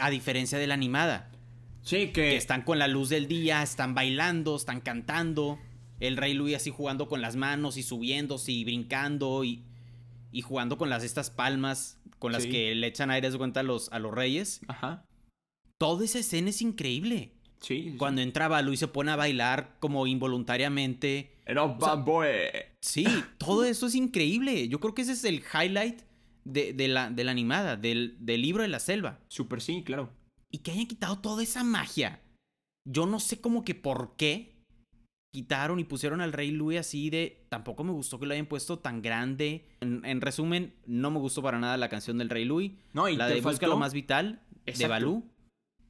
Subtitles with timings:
[0.00, 1.30] A diferencia de la animada.
[1.82, 2.36] Sí, Que que...
[2.36, 5.58] están con la luz del día, están bailando, están cantando.
[5.98, 9.64] El Rey Louis así jugando con las manos y subiéndose y brincando y,
[10.32, 12.50] y jugando con las estas palmas con las Sí.
[12.50, 14.60] que le echan aire de cuenta a los, a los reyes.
[14.68, 15.04] Ajá.
[15.78, 17.32] Toda esa escena es increíble.
[17.60, 17.90] Sí.
[17.92, 17.96] sí.
[17.96, 21.32] Cuando entra Balú y se pone a bailar como involuntariamente.
[21.46, 22.28] Era un bad boy.
[22.80, 23.06] Sí,
[23.38, 24.68] todo eso es increíble.
[24.68, 26.02] Yo creo que ese es el highlight
[26.44, 29.20] de, de la, de la animada, del, del libro de la selva.
[29.28, 30.10] Super sí, claro.
[30.50, 32.22] Y que hayan quitado toda esa magia.
[32.88, 34.64] Yo no sé como que por qué
[35.32, 37.46] quitaron y pusieron al Rey Louis así de...
[37.50, 39.68] Tampoco me gustó que lo hayan puesto tan grande.
[39.80, 42.72] En, en resumen, no me gustó para nada la canción del Rey Louis.
[42.92, 44.88] No, y la te de Busca lo más vital de.
[44.88, 45.30] Balú.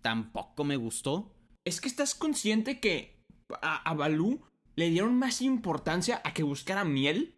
[0.03, 1.35] Tampoco me gustó.
[1.65, 3.23] Es que estás consciente que
[3.63, 4.43] a, a Balú
[4.77, 7.37] le dieron más importancia a que buscara miel.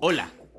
[0.00, 0.30] Hola,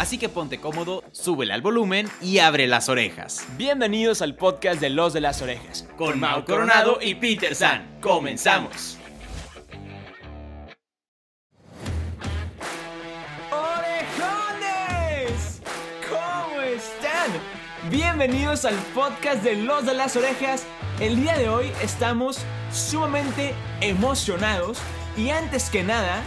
[0.00, 3.46] Así que ponte cómodo, súbele al volumen y abre las orejas.
[3.58, 5.86] Bienvenidos al podcast de Los de las Orejas.
[5.98, 7.98] Con Mau Coronado y Peter San.
[8.00, 8.96] Comenzamos.
[13.52, 15.60] ¡Orejones!
[16.08, 17.30] ¿Cómo están?
[17.90, 20.64] Bienvenidos al podcast de Los de las Orejas.
[20.98, 22.38] El día de hoy estamos
[22.72, 24.78] sumamente emocionados
[25.18, 26.22] y antes que nada,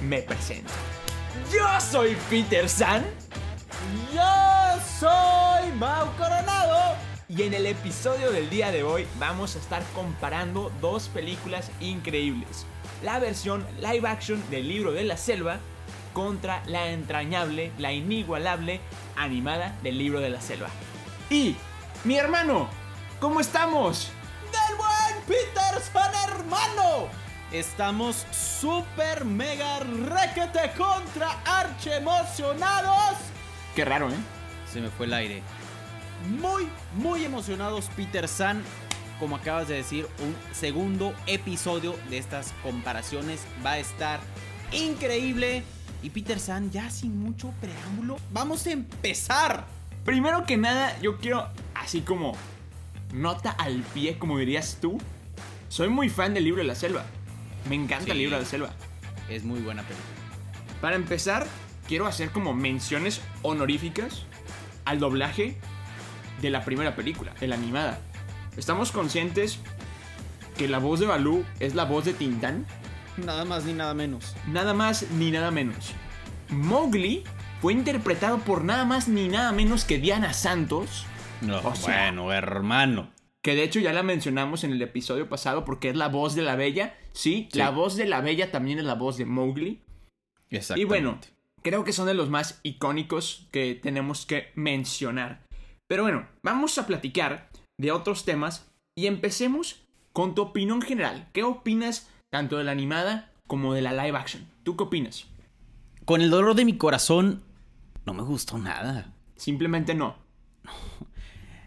[0.00, 0.72] me presento.
[1.52, 3.06] Yo soy Peter San.
[4.12, 6.94] Yo soy Mau Coronado.
[7.26, 12.66] Y en el episodio del día de hoy vamos a estar comparando dos películas increíbles.
[13.02, 15.58] La versión live action del libro de la selva
[16.12, 18.80] contra la entrañable, la inigualable
[19.16, 20.68] animada del libro de la selva.
[21.30, 21.56] Y,
[22.04, 22.68] mi hermano,
[23.20, 24.10] ¿cómo estamos?
[24.52, 27.27] ¡Del buen Peterson, hermano!
[27.52, 33.16] Estamos súper mega requete contra arche emocionados.
[33.74, 34.16] Qué raro, ¿eh?
[34.70, 35.42] Se me fue el aire.
[36.38, 38.62] Muy, muy emocionados, Peter San.
[39.18, 44.20] Como acabas de decir, un segundo episodio de estas comparaciones va a estar
[44.70, 45.62] increíble.
[46.02, 49.64] Y Peter San, ya sin mucho preámbulo, vamos a empezar.
[50.04, 52.34] Primero que nada, yo quiero, así como
[53.14, 54.98] nota al pie, como dirías tú,
[55.70, 57.06] soy muy fan del libro de la selva.
[57.68, 58.18] Me encanta el Sí.
[58.18, 58.70] libro de la selva.
[59.28, 60.08] Es muy buena película.
[60.80, 61.46] Para empezar,
[61.86, 64.24] quiero hacer como menciones honoríficas
[64.84, 65.58] al doblaje
[66.40, 68.00] de la primera película, de la animada.
[68.56, 69.58] Estamos conscientes
[70.56, 72.66] que la voz de Balú es la voz de Tintán,
[73.16, 74.34] Nada más ni nada menos.
[74.46, 75.92] nada más ni nada menos.
[76.48, 77.24] Mowgli
[77.60, 81.04] fue interpretado por nada más ni nada menos que Diana Santos,
[81.40, 83.10] No, O sea- bueno, hermano.
[83.42, 86.42] que de hecho ya la mencionamos en el episodio pasado porque es la voz de
[86.42, 86.94] la bella.
[87.18, 87.58] Sí, Sí.
[87.58, 89.82] la voz de la bella también es la voz de Mowgli.
[90.76, 91.18] Y bueno,
[91.62, 95.44] creo que son de los más icónicos que tenemos que mencionar.
[95.88, 101.28] Pero bueno, vamos a platicar de otros temas y empecemos con tu opinión general.
[101.32, 104.46] ¿Qué opinas tanto de la animada como de la live action?
[104.62, 105.26] ¿Tú qué opinas?
[106.04, 107.42] con el dolor de mi corazón,
[108.06, 109.12] no me gustó nada.
[109.36, 110.16] Simplemente no.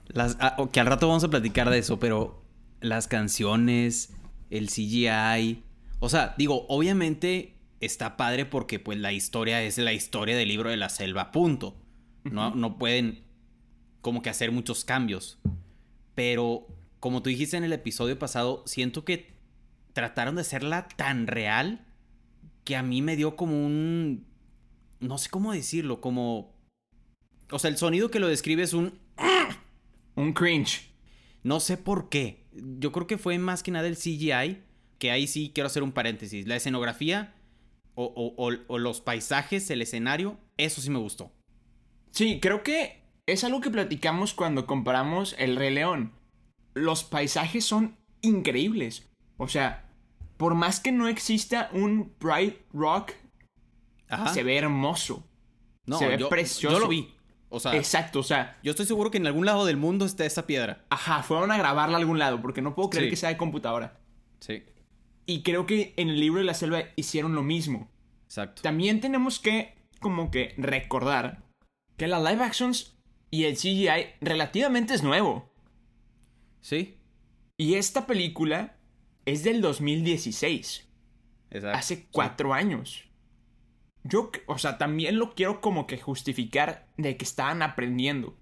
[0.08, 2.42] Las, ah, que al rato vamos a platicar de eso, pero
[2.80, 4.12] las canciones,
[4.52, 5.64] el CGI.
[6.00, 10.70] O sea, digo, obviamente está padre porque pues la historia es la historia del libro
[10.70, 11.76] de la selva, punto.
[12.24, 13.24] No, no pueden
[14.02, 15.40] como que hacer muchos cambios.
[16.14, 16.68] Pero
[17.00, 19.34] como tú dijiste en el episodio pasado, siento que
[19.94, 21.86] trataron de hacerla tan real
[22.64, 24.28] que a mí me dio como un...
[25.00, 26.54] No sé cómo decirlo, como...
[27.50, 29.00] O sea, el sonido que lo describe es un...
[30.16, 30.92] Un cringe.
[31.44, 32.41] No sé por qué.
[32.54, 34.62] Yo creo que fue más que nada el CGI.
[35.00, 36.46] Que ahí sí quiero hacer un paréntesis.
[36.48, 37.34] La escenografía
[37.96, 41.32] o, o- o- o los paisajes, el escenario, eso sí me gustó.
[42.12, 46.14] Sí, creo que es algo que platicamos cuando comparamos El Rey León.
[46.74, 49.10] Los paisajes son increíbles.
[49.38, 49.90] O sea,
[50.38, 53.14] por más que no exista un Bright Rock,
[54.08, 54.34] Ajá.
[54.34, 55.28] se ve hermoso.
[55.88, 56.76] no, se ve yo, precioso.
[56.76, 57.10] Yo lo vi.
[57.54, 60.26] O sea, Exacto, o sea, yo estoy seguro que en algún lado del mundo está
[60.26, 60.86] esa piedra.
[60.90, 63.10] ajá, fueron a grabarla a algún lado, porque no puedo creer Sí.
[63.10, 64.00] que sea de computadora.
[64.40, 64.64] Sí.
[65.26, 67.92] Y creo que en el libro de la selva hicieron lo mismo.
[68.24, 68.62] Exacto.
[68.62, 71.44] También tenemos que, como que, recordar
[71.98, 72.98] que la live actions
[73.30, 75.54] y el CGI relativamente es nuevo.
[76.62, 76.98] Sí.
[77.58, 78.78] Y esta película
[79.26, 80.88] es del 2016.
[81.52, 81.78] Exacto.
[81.78, 83.04] Hace cuatro años.
[84.04, 88.36] Yo, o sea, también lo quiero como que justificar de que estaban aprendiendo.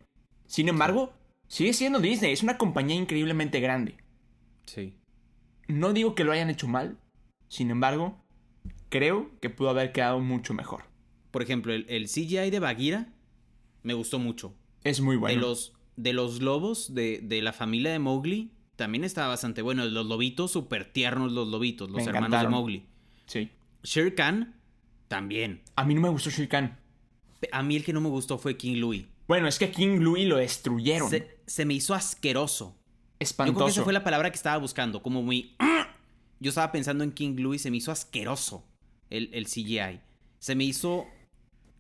[0.45, 1.13] Sin embargo,
[1.47, 3.97] sigue siendo Disney, es una compañía increíblemente grande.
[4.65, 4.95] Sí.
[5.67, 6.97] No digo que lo hayan hecho mal,
[7.47, 8.23] sin embargo,
[8.89, 10.83] creo que pudo haber quedado mucho mejor.
[11.31, 13.13] Por ejemplo, el, el CGI de Bagheera
[13.83, 14.55] me gustó mucho.
[14.83, 15.35] Es muy bueno.
[15.35, 19.85] De los, de los lobos de, de la familia de Mowgli también estaba bastante bueno.
[19.85, 22.51] Los lobitos, súper tiernos los lobitos, los Me hermanos encantaron.
[22.51, 22.85] de Mowgli.
[23.27, 23.51] Sí.
[23.83, 24.58] Shere Khan,
[25.09, 25.61] también.
[25.75, 26.79] A mí no me gustó Shere Khan.
[27.51, 29.05] A mí el que no me gustó fue King Louis.
[29.27, 31.09] Bueno, es que King Louis lo destruyeron.
[31.09, 32.77] Se, se me hizo asqueroso.
[32.77, 33.55] Yo Espantoso.
[33.57, 35.55] creo que esa fue la palabra que estaba buscando, como muy...
[36.39, 38.65] Yo estaba pensando en King Louis, se me hizo asqueroso
[39.09, 39.99] el, el CGI.
[40.39, 41.05] Se me hizo...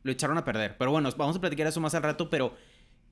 [0.03, 0.77] Lo echaron a perder.
[0.77, 2.55] Pero bueno, vamos a platicar eso más al rato, pero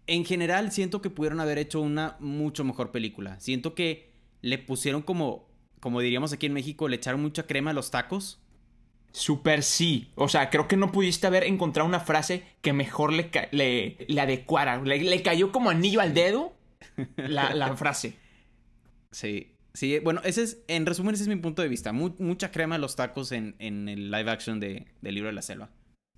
[0.08, 3.40] en general siento que pudieron haber hecho una mucho mejor película.
[3.40, 5.50] Siento que le pusieron como,
[5.80, 8.42] como diríamos aquí en México, le echaron mucha crema a los tacos.
[9.18, 10.12] Super sí.
[10.16, 14.22] O sea, creo que no pudiste haber encontrado una frase que mejor le, le, le
[14.22, 14.80] adecuara.
[14.84, 16.54] Le, le cayó como anillo al dedo
[17.16, 18.14] la, la frase.
[19.12, 19.54] Sí.
[19.74, 21.94] Sí, bueno, ese es, en resumen, ese es mi punto de vista.
[21.94, 25.34] Mu- mucha crema a los tacos en, en el live action de, del libro de
[25.36, 25.70] la selva.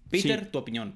[0.09, 0.49] Peter, Sí.
[0.51, 0.95] tu opinión.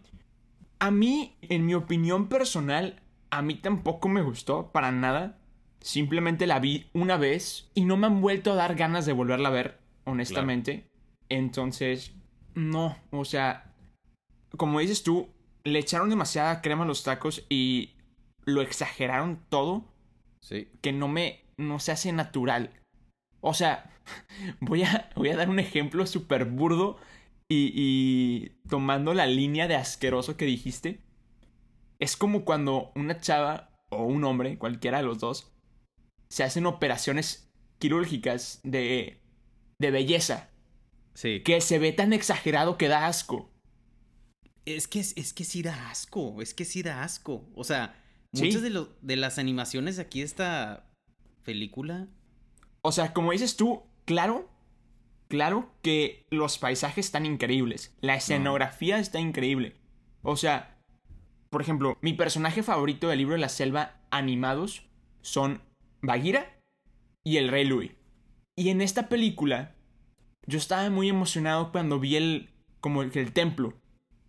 [0.79, 5.37] A mí, en mi opinión personal, a mí tampoco me gustó para nada.
[5.81, 9.49] Simplemente la vi una vez y no me han vuelto a dar ganas de volverla
[9.49, 10.85] a ver, honestamente.
[11.33, 12.13] Entonces,
[12.53, 13.73] no, o sea,
[14.57, 15.29] como dices tú,
[15.63, 17.95] le echaron demasiada crema a los tacos y
[18.45, 19.85] lo exageraron todo
[20.41, 20.67] Sí.
[20.81, 22.71] que no me, no se hace natural.
[23.41, 23.91] O sea,
[24.59, 26.97] voy a, voy a dar un ejemplo súper burdo
[27.49, 31.01] y, y tomando la línea de asqueroso que dijiste.
[31.99, 35.51] Es como cuando una chava o un hombre, cualquiera de los dos,
[36.29, 37.49] se hacen operaciones
[37.79, 39.21] quirúrgicas de,
[39.79, 40.49] de belleza.
[41.13, 41.41] Sí.
[41.43, 43.51] Que se ve tan exagerado que da asco.
[44.65, 47.49] Es que, es que sí da asco, es que sí da asco.
[47.55, 47.99] O sea,
[48.33, 48.45] Sí.
[48.45, 50.89] muchas de, lo- de las animaciones de aquí de esta
[51.43, 52.07] película...
[52.81, 54.49] O sea, como dices tú, claro,
[55.29, 57.95] claro que los paisajes están increíbles.
[58.01, 59.75] La escenografía está increíble.
[60.21, 60.81] O sea,
[61.49, 64.89] por ejemplo, mi personaje favorito del libro de la selva animados
[65.21, 65.61] son
[66.01, 66.59] Bagheera
[67.23, 67.91] y el Rey Louis.
[68.57, 69.75] Y en esta película,
[70.47, 72.49] yo estaba muy emocionado cuando vi el,
[72.81, 73.73] como el, el templo.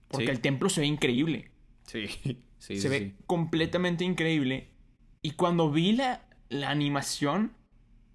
[0.09, 0.33] Porque Sí.
[0.33, 1.51] el templo se ve increíble
[1.87, 2.07] Sí,
[2.59, 4.71] sí, se ve completamente increíble.
[5.23, 7.57] Y cuando vi la, la animación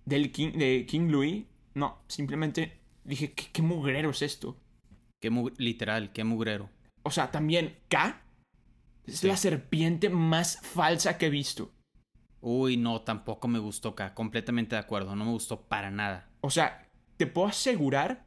[0.06, 4.58] del King, de King Louis, no, simplemente dije, ¿qué, qué mugrero es esto?
[5.20, 6.70] Qué mu- literal, qué mugrero.
[7.04, 8.22] O sea, también K
[9.06, 11.72] es la serpiente más falsa que he visto.
[12.42, 14.14] Uy, no, tampoco me gustó acá.
[14.14, 16.30] Completamente de acuerdo, no me gustó para nada.
[16.42, 16.88] O sea,
[17.20, 18.26] te puedo asegurar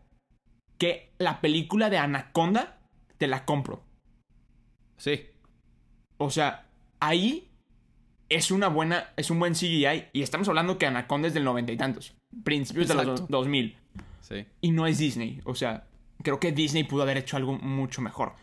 [0.76, 2.78] que la película de Anaconda
[3.16, 3.82] te la compro.
[4.98, 5.26] Sí,
[6.18, 6.68] O sea,
[7.00, 7.48] ahí
[8.28, 10.04] es una buena, es un buen CGI.
[10.12, 12.14] Y estamos hablando que Anaconda es del noventa y tantos.
[12.44, 13.22] Principios de los Exacto.
[13.22, 13.76] dos- 2000.
[14.20, 14.46] sí.
[14.60, 15.40] y no es Disney.
[15.44, 15.86] O sea,
[16.22, 18.34] creo que Disney pudo haber hecho algo mucho mejor.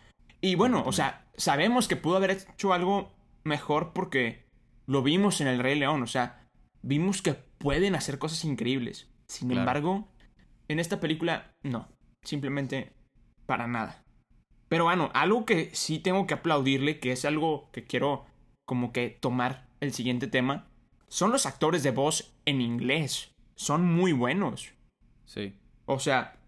[0.42, 3.12] Y bueno, o sea, sabemos que pudo haber hecho algo
[3.44, 4.44] mejor porque
[4.88, 6.02] lo vimos en El Rey León.
[6.04, 6.48] O sea,
[6.82, 9.08] vimos que pueden hacer cosas increíbles.
[9.28, 9.62] Sin Claro.
[9.62, 10.08] embargo,
[10.70, 11.90] en esta película, no.
[12.24, 12.94] Simplemente
[13.46, 14.06] para nada.
[14.70, 18.26] Pero bueno, algo que sí tengo que aplaudirle, que es algo que quiero
[18.66, 20.68] como que tomar el siguiente tema,
[21.08, 23.34] son los actores de voz en inglés.
[23.56, 24.72] Son muy buenos.
[25.26, 25.58] Sí.
[25.86, 26.40] O sea,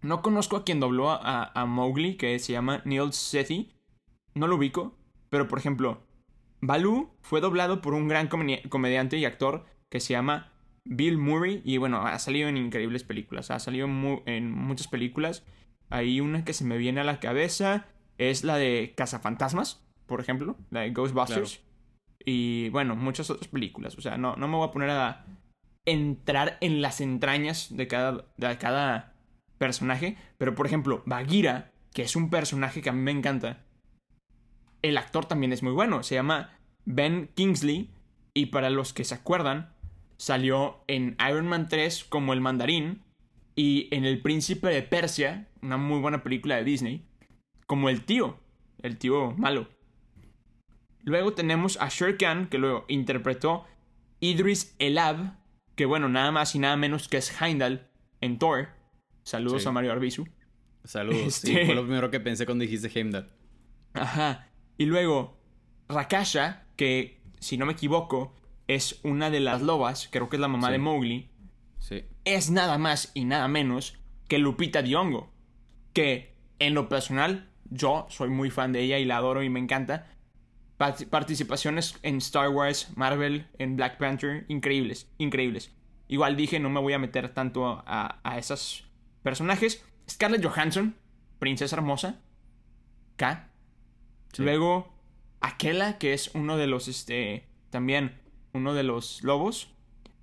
[0.00, 3.74] no conozco a quien dobló a, a Mowgli, que se llama Neil Sethi.
[4.34, 4.96] No lo ubico.
[5.28, 6.06] Pero, por ejemplo,
[6.60, 10.52] Baloo fue doblado por un gran comedi- comediante y actor que se llama
[10.84, 11.62] Bill Murray.
[11.64, 13.50] Y bueno, ha salido en increíbles películas.
[13.50, 15.44] Ha salido mu- en muchas películas.
[15.90, 17.86] Hay una que se me viene a la cabeza.
[18.18, 20.56] Es la de Cazafantasmas, por ejemplo.
[20.70, 21.60] La de Ghostbusters.
[22.24, 23.96] Y bueno, muchas otras películas.
[23.98, 25.26] O sea, no, no me voy a poner a
[25.84, 29.14] entrar en las entrañas de cada, de cada
[29.58, 30.16] personaje.
[30.38, 33.64] Pero, por ejemplo, Bagheera, que es un personaje que a mí me encanta,
[34.82, 36.02] el actor también es muy bueno.
[36.02, 37.90] Se llama Ben Kingsley.
[38.32, 39.73] Y para los que se acuerdan,
[40.24, 43.02] salió en Iron Man 3 como el mandarín.
[43.56, 47.06] Y en El Príncipe de Persia, una muy buena película de Disney,
[47.66, 48.40] como el tío,
[48.82, 49.68] el tío malo.
[51.04, 53.64] Luego tenemos a Shere Khan, que lo interpretó
[54.20, 55.36] Idris Elab,
[55.76, 57.86] que bueno, nada más y nada menos que es Heimdall
[58.22, 58.68] en Thor.
[59.24, 59.68] Saludos Sí.
[59.68, 60.26] a Mario Arbizu.
[60.84, 61.34] Saludos.
[61.34, 63.30] Sí, Este- fue lo primero que pensé cuando dijiste Heimdall.
[63.92, 64.48] Ajá.
[64.78, 65.38] Y luego,
[65.88, 68.34] Rakasha, que si no me equivoco,
[68.68, 70.72] es una de las lobas, creo que es la mamá Sí.
[70.72, 71.30] de Mowgli.
[71.78, 72.04] Sí.
[72.24, 75.30] es nada más y nada menos que Lupita Nyong'o,
[75.92, 79.60] que en lo personal yo soy muy fan de ella y la adoro y me
[79.60, 80.06] encanta.
[80.78, 85.72] Part- participaciones en Star Wars, Marvel, en Black Panther, increíbles, increíbles.
[86.08, 88.86] Igual dije, no me voy a meter tanto a, a esos
[89.22, 89.84] personajes.
[90.08, 90.96] Scarlett Johansson,
[91.38, 92.20] princesa hermosa,
[93.16, 93.50] K.
[94.32, 94.42] Sí.
[94.42, 94.92] Luego,
[95.40, 98.18] Aquela, que es uno de los, este, también
[98.54, 99.68] uno de los lobos,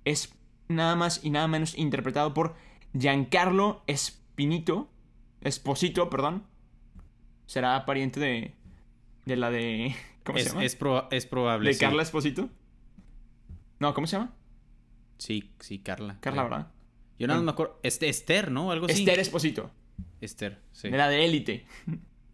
[0.04, 0.34] es
[0.68, 2.54] nada más y nada menos interpretado por
[2.98, 4.88] Giancarlo Espinito,
[5.42, 6.44] Esposito, perdón.
[7.46, 8.54] Será pariente de,
[9.26, 10.64] de la de, ¿cómo se Es, llama?
[10.64, 11.68] es, proba- es probable.
[11.70, 11.80] de sí.
[11.80, 12.48] Carla Esposito.
[13.78, 14.32] No, ¿cómo se llama?
[15.18, 16.18] Sí, sí, Carla.
[16.20, 16.42] Carla.
[16.44, 16.72] ¿verdad?
[17.18, 17.78] Yo nada más me acuerdo.
[17.82, 18.70] Este, Esther, ¿no?
[18.72, 19.00] Algo así.
[19.02, 19.70] Esther Esposito,
[20.20, 20.88] Esther, sí.
[20.88, 21.66] de la de Élite.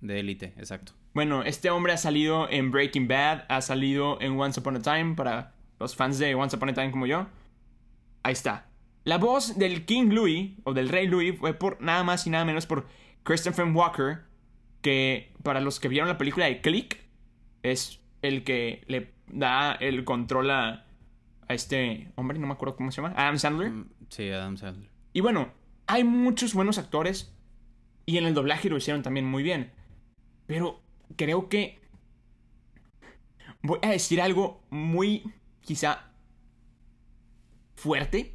[0.01, 0.93] De élite, exacto.
[1.13, 5.15] Bueno, este hombre ha salido en Breaking Bad, ha salido en Once Upon a Time
[5.17, 7.27] para los fans de Once Upon a Time como yo.
[8.23, 8.69] Ahí está.
[9.05, 12.45] La voz del King Louis, o del Rey Louis, fue por nada más y nada
[12.45, 12.87] menos por
[13.23, 14.25] Christopher Walker,
[14.83, 16.99] que para los que vieron la película de Click,
[17.63, 20.87] es el que le da el control a,
[21.49, 23.71] a este hombre, no me acuerdo cómo se llama, Adam Sandler.
[23.71, 24.91] Mm, Sí, Adam Sandler.
[25.13, 25.53] Y bueno,
[25.87, 27.35] hay muchos buenos actores
[28.07, 29.71] y en el doblaje lo hicieron también muy bien.
[30.47, 30.83] Pero
[31.17, 31.79] creo que
[33.63, 35.31] voy a decir algo muy
[35.69, 36.11] quizá
[37.77, 38.35] fuerte.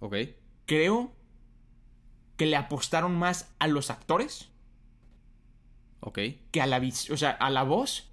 [0.00, 0.16] Ok.
[0.66, 1.12] Creo
[2.36, 4.50] que le apostaron más a los actores
[6.00, 6.18] Ok.
[6.50, 8.10] que a la o sea, a la voz,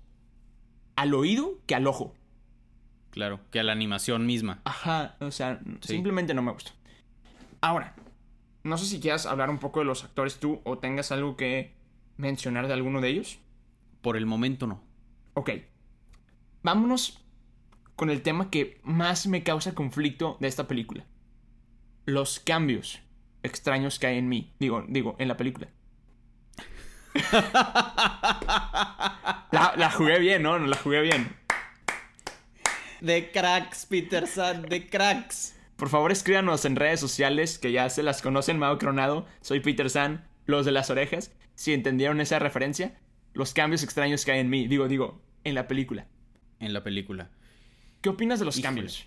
[0.95, 2.13] al oído que al ojo.
[3.09, 3.39] Claro.
[3.49, 4.61] Que a la animación misma.
[4.63, 5.93] Ajá, o sea, Sí.
[5.93, 6.71] simplemente no me gusta.
[7.61, 7.95] Ahora,
[8.63, 11.73] no sé si quieras hablar un poco de los actores tú o tengas algo que
[12.17, 13.39] mencionar de alguno de ellos.
[14.01, 14.83] Por el momento no.
[15.33, 15.49] Ok,
[16.61, 17.24] vámonos
[17.95, 21.05] con el tema que más me causa conflicto de esta película.
[22.05, 23.01] Los cambios
[23.43, 24.53] extraños que hay en mí.
[24.59, 25.69] Digo, digo, en la película.
[29.51, 30.57] la, la jugué bien, ¿no?
[30.59, 31.35] La jugué bien.
[33.01, 35.55] De cracks, Peter San, de cracks.
[35.75, 39.25] Por favor, escríbanos en redes sociales que ya se las conocen, Mao Cronado.
[39.41, 41.31] Soy Peter San, los de las orejas.
[41.53, 42.97] Si entendieron esa referencia,
[43.33, 44.67] los cambios extraños que hay en mí.
[44.67, 46.07] Digo, digo, en la película.
[46.59, 47.29] En la película.
[48.05, 48.67] ¿Qué opinas de los Híjole.
[48.67, 49.05] cambios?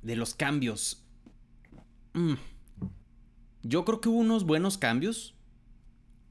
[0.00, 1.04] De los cambios.
[2.14, 2.32] Mm.
[3.62, 5.34] Yo creo que hubo unos buenos cambios.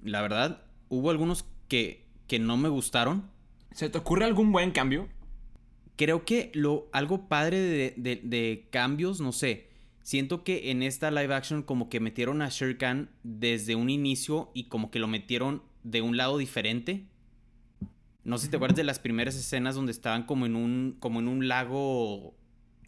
[0.01, 3.29] La verdad, hubo algunos que, que no me gustaron.
[3.71, 5.07] ¿Se te ocurre algún buen cambio?
[5.95, 9.69] Creo que lo, algo padre de, de- de cambios, no sé.
[10.01, 14.49] Siento que en esta live action como que metieron a Shere Khan desde un inicio
[14.55, 17.05] y como que lo metieron de un lado diferente.
[18.25, 21.19] No sé si te acuerdas de las primeras escenas donde estaban como en un, como
[21.19, 22.35] en un lago,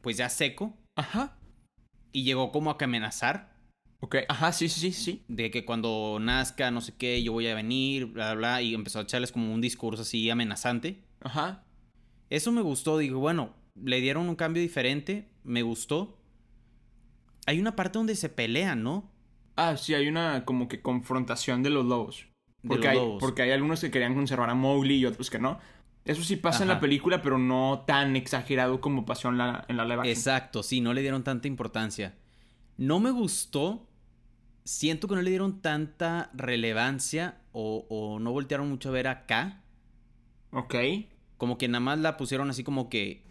[0.02, 0.76] pues ya seco.
[0.96, 1.38] Ajá.
[2.12, 3.56] Y llegó como a que amenazar.
[4.00, 5.24] Ok, ajá, sí, sí, sí, sí.
[5.28, 8.74] de que cuando nazca, no sé qué, yo voy a venir, bla, bla, bla, y
[8.74, 11.04] empezó a echarles como un discurso así amenazante.
[11.22, 11.64] Ajá.
[12.32, 16.20] Eso me gustó, digo, bueno, le dieron un cambio diferente, me gustó.
[17.46, 19.12] Hay una parte donde se pelean, ¿no?
[19.56, 22.28] Ah, sí, hay una como que confrontación de los lobos.
[22.66, 23.20] Porque, hay, lobos.
[23.20, 25.60] porque hay algunos que querían conservar a Mowgli y otros que no.
[26.06, 29.76] Eso sí pasa en la película, pero no tan exagerado como pasó en la, en
[29.78, 30.12] la live action.
[30.12, 32.16] Exacto, sí, no le dieron tanta importancia.
[32.78, 33.88] No me gustó,
[34.64, 39.64] siento que no le dieron tanta relevancia o, o no voltearon mucho a ver acá.
[40.52, 40.76] Ok.
[41.38, 43.24] como que nada más la pusieron así como que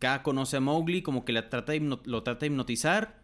[0.00, 3.22] K conoce a Mowgli, como que la trata de lo trata de hipnotizar.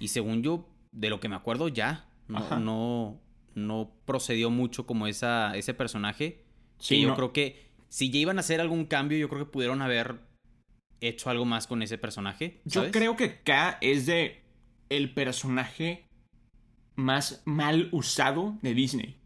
[0.00, 2.06] Y según yo, de lo que me acuerdo, ya.
[2.26, 2.58] No, Ajá.
[2.58, 3.20] no,
[3.54, 6.44] no procedió mucho como esa, ese personaje.
[6.78, 7.16] Sí, que yo no.
[7.16, 10.20] creo que si ya iban a hacer algún cambio, yo creo que pudieron haber
[11.00, 12.60] hecho algo más con ese personaje.
[12.64, 14.42] Yo creo que K es de
[14.88, 16.06] el personaje
[16.96, 19.16] más mal usado de Disney.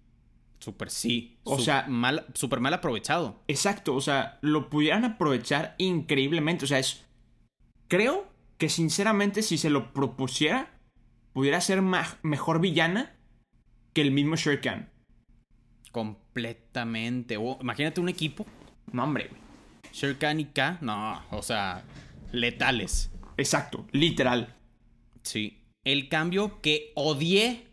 [0.61, 1.39] Súper sí.
[1.45, 3.43] O sea- mal, súper mal aprovechado.
[3.49, 6.65] Exacto, o sea, lo pudieran aprovechar increíblemente.
[6.65, 7.05] O sea, es.
[7.89, 8.27] Creo
[8.57, 10.79] que sinceramente, si se lo propusiera,
[11.35, 13.14] pudiera ser mejor villana
[13.95, 14.91] que el mismo Shere Khan.
[15.93, 17.37] Completamente.
[17.39, 18.45] O, imagínate un equipo.
[18.93, 19.41] No, hombre, güey.
[19.93, 20.79] Shere Khan y K.
[20.83, 21.85] No, o sea,
[22.33, 23.11] letales.
[23.37, 24.55] Exacto, literal.
[25.23, 25.63] Sí.
[25.85, 27.69] El cambio que odié.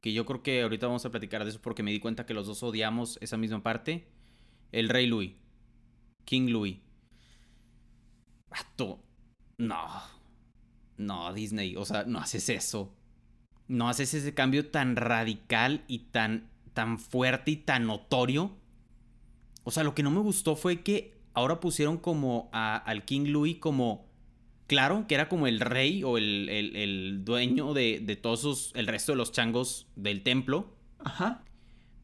[0.00, 2.34] Que yo creo que ahorita vamos a platicar de eso porque me di cuenta que
[2.34, 4.06] los dos odiamos esa misma parte.
[4.70, 5.32] El Rey Louis.
[6.26, 6.78] King Louis.
[8.50, 9.02] Vato.
[9.56, 9.86] No.
[10.98, 11.74] No, Disney.
[11.76, 12.94] O sea, no haces eso.
[13.68, 18.52] No haces ese cambio tan radical y tan, tan fuerte y tan notorio.
[19.64, 23.26] O sea, lo que no me gustó fue que ahora pusieron como a- al King
[23.28, 24.06] Louis como
[24.66, 28.72] claro, que era como el rey o el, el- el dueño de, de todos sus-
[28.74, 30.74] el resto de los changos del templo.
[30.98, 31.42] Ajá.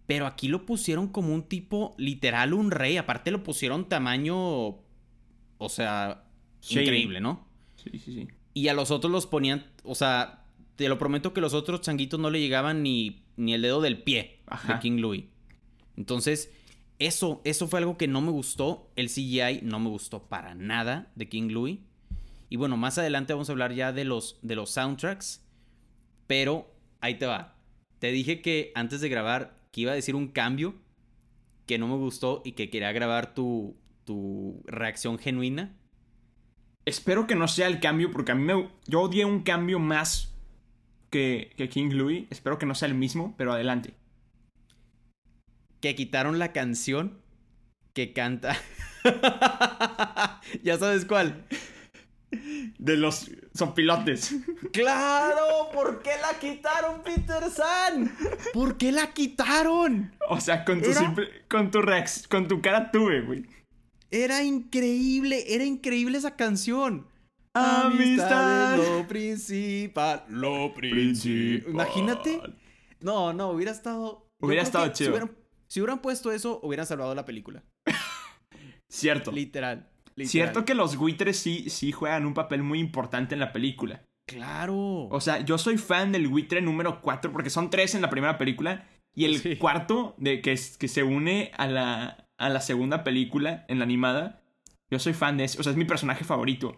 [0.07, 2.97] Pero aquí lo pusieron como un tipo, literal, un rey.
[2.97, 6.25] Aparte lo pusieron tamaño, o sea,
[6.61, 6.81] Sí.
[6.81, 7.47] increíble, ¿no?
[7.77, 8.29] Sí, sí, sí.
[8.53, 10.40] Y a los otros los ponían, o sea,
[10.81, 14.03] te lo prometo que los otros changuitos no le llegaban ni, ni el dedo del
[14.03, 14.73] pie Ajá.
[14.73, 15.25] de King Louis.
[15.99, 16.51] Entonces,
[16.99, 18.91] eso, eso fue algo que no me gustó.
[18.97, 21.81] El CGI no me gustó para nada de King Louis.
[22.49, 25.45] Y bueno, más adelante vamos a hablar ya de los, de los soundtracks.
[26.27, 26.73] Pero
[27.03, 27.59] ahí te va.
[27.99, 30.77] Te dije que antes de grabar que iba a decir un cambio
[31.67, 35.77] que no me gustó y que quería grabar tu, tu reacción genuina.
[36.87, 38.71] Espero que no sea el cambio, porque a mí me.
[38.87, 40.30] Yo odié un cambio más
[41.11, 42.27] que, que King Louis.
[42.31, 43.95] Espero que no sea el mismo, pero adelante.
[45.81, 47.21] que quitaron la canción
[47.95, 48.57] que canta.
[50.63, 51.45] ya sabes cuál.
[52.79, 54.35] De los sopilotes.
[54.73, 55.71] ¡Claro!
[55.73, 58.15] ¿Por qué la quitaron, Peter San?
[58.53, 60.15] ¿Por qué la quitaron?
[60.29, 61.29] O sea, con tu Era- simple.
[61.49, 62.29] Con tu rex.
[62.29, 63.47] Con tu cara tuve, güey.
[64.13, 67.07] Era increíble, era increíble esa canción.
[67.55, 68.79] Amistad.
[68.81, 71.71] es lo principal, lo principal.
[71.73, 72.41] Imagínate.
[73.01, 74.27] No, no, hubiera estado.
[74.41, 75.07] Hubiera estado chido.
[75.07, 77.63] Si hubieran, si hubieran puesto eso, hubieran salvado la película.
[78.89, 79.33] Cierto.
[79.33, 79.89] Literal.
[80.17, 80.31] literal.
[80.31, 84.03] Cierto que los buitres sí, sí juegan un papel muy importante en la película.
[84.27, 85.09] Claro.
[85.09, 88.39] O sea, yo soy fan del buitre número 4 porque son tres en la primera
[88.39, 88.87] película.
[89.15, 89.57] Y el Sí.
[89.57, 93.85] cuarto de que, es- que se une a la, a la segunda película en la
[93.85, 94.41] animada.
[94.91, 95.59] Yo soy fan de ese.
[95.61, 96.77] O sea, es mi personaje favorito.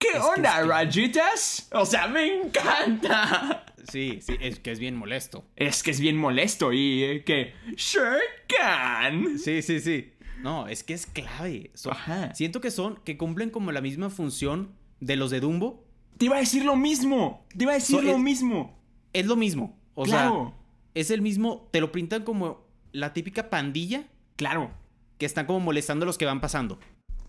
[0.00, 1.68] ¿Qué Es onda, que- rayitas?
[1.72, 3.64] O sea, me encanta.
[3.90, 5.44] Sí, sí, es que es bien molesto.
[5.56, 7.54] Es que es bien molesto y eh, que...
[7.76, 9.38] Sure can.
[9.38, 10.12] Sí, sí, sí.
[10.42, 11.70] No, es que es clave.
[11.74, 12.34] Son- Ajá.
[12.34, 15.84] siento que son, que cumplen como la misma función de los de Dumbo.
[16.18, 17.46] Te iba a decir lo mismo.
[17.56, 18.78] Te iba a decir So- lo es- mismo.
[19.12, 19.78] Es lo mismo.
[19.94, 20.54] O claro.
[20.54, 24.04] sea, es el mismo, te lo pintan como la típica pandilla
[24.36, 24.70] Claro.
[25.18, 26.78] que están como molestando a los que van pasando.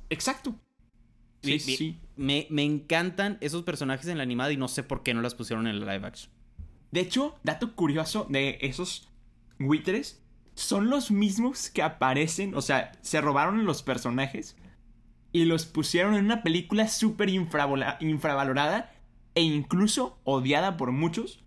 [0.09, 0.55] Exacto.
[1.41, 1.99] Sí, sí.
[2.15, 5.35] Me, me encantan esos personajes en la animada y no sé por qué no las
[5.35, 6.31] pusieron en la live action.
[6.91, 9.09] De hecho, dato curioso de esos
[9.57, 10.21] buitres,
[10.53, 14.57] son los mismos que aparecen, o sea, se robaron los personajes
[15.31, 18.91] y los pusieron en una película súper infravalorada
[19.33, 21.43] e incluso odiada por muchos,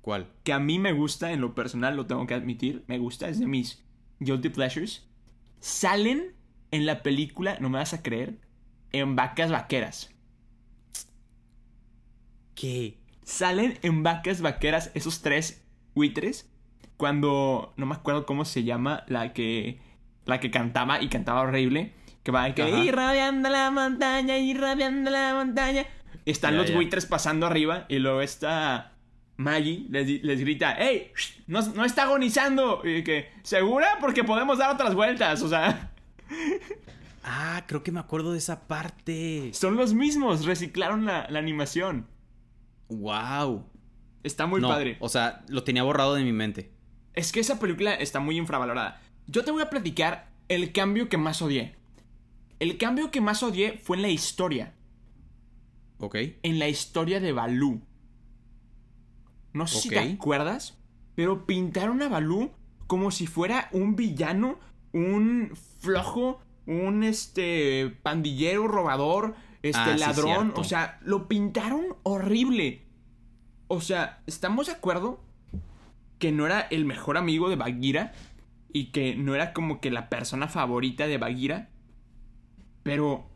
[0.00, 0.28] ¿Cuál?
[0.42, 3.38] que a mí me gusta, en lo personal lo tengo que admitir, me gusta, es
[3.38, 3.84] de mis
[4.18, 5.06] guilty pleasures.
[5.60, 6.34] Salen
[6.70, 8.38] en la película, no me vas a creer,
[8.92, 10.10] en vacas vaqueras.
[12.54, 12.96] ¿Qué?
[13.22, 16.50] salen en vacas vaqueras esos tres buitres
[16.96, 19.78] cuando no me acuerdo cómo se llama la que
[20.24, 21.92] la que cantaba y cantaba horrible
[22.24, 22.78] que va que Ajá.
[22.84, 25.86] irradiando la montaña irradiando la montaña
[26.26, 26.74] están Ya, los ya.
[26.74, 28.94] buitres pasando arriba y luego está
[29.36, 31.12] Maggie les, les grita ¡Ey!
[31.46, 33.98] No, no está agonizando y que ¿segura?
[34.00, 35.92] porque podemos dar otras vueltas o sea
[37.22, 39.50] Ah, creo que me acuerdo de esa parte.
[39.52, 42.06] son los mismos reciclaron la, la animación
[42.88, 43.66] Wow.
[44.22, 46.72] está muy no, padre O sea, lo tenía borrado de mi mente.
[47.14, 49.00] Es que esa película está muy infravalorada.
[49.26, 51.76] Yo te voy a platicar el cambio que más odié.
[52.58, 54.74] El cambio que más odié fue en la historia.
[55.98, 56.16] Ok.
[56.42, 57.82] En la historia de Balú.
[59.52, 60.78] No sé si te acuerdas,
[61.14, 62.52] pero pintaron a Balú
[62.86, 64.58] como si fuera un villano,
[64.92, 70.52] un flojo, un este pandillero, robador, este Ah, ladrón.
[70.56, 72.86] o sea, lo pintaron horrible.
[73.66, 75.24] O sea, ¿estamos de acuerdo?
[76.20, 78.12] que no era el mejor amigo de Bagheera
[78.74, 81.70] y que no era como que la persona favorita de Bagheera.
[82.82, 83.26] Pero